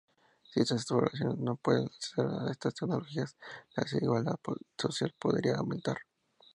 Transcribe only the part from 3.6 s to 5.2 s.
la desigualdad social